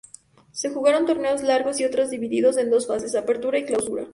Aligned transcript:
Se 0.51 0.71
jugaron 0.71 1.05
"torneos 1.05 1.43
largos" 1.43 1.79
y 1.79 1.85
otros 1.85 2.09
divididos 2.09 2.57
en 2.57 2.71
dos 2.71 2.87
fases: 2.87 3.13
Apertura 3.13 3.59
y 3.59 3.65
Clausura. 3.65 4.07